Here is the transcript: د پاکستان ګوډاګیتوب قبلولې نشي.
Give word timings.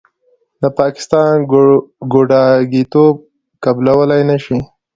د 0.61 0.63
پاکستان 0.79 1.33
ګوډاګیتوب 2.13 3.15
قبلولې 3.63 4.21
نشي. 4.29 4.59